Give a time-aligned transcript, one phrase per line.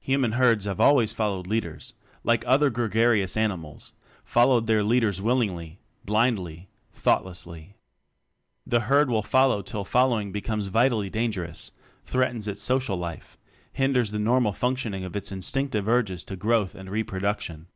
[0.00, 1.92] Human herds have always followed leaders,
[2.24, 3.92] like other gregarious animals;
[4.24, 7.76] followed their leaders willingly, blind ly, thoughtlessly.
[8.66, 11.72] The herd will follow till following becomes vitally dangerous,
[12.06, 13.36] threatens its social life
[13.70, 17.66] hinders the normal functioning of its instinctive urges to growth and reproduction.